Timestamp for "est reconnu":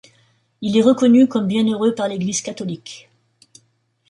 0.77-1.27